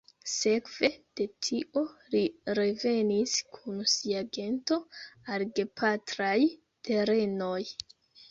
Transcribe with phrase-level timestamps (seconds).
[0.33, 0.87] Sekve
[1.19, 1.81] de tio
[2.13, 2.21] li
[2.59, 4.79] revenis kun sia gento
[5.35, 6.37] al gepatraj
[6.89, 7.63] terenoj.